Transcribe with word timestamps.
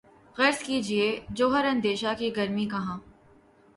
عرض 0.35 0.61
کیجے 0.63 1.05
جوہر 1.29 1.65
اندیشہ 1.65 2.13
کی 2.17 2.35
گرمی 2.35 2.65
کہاں 2.65 2.97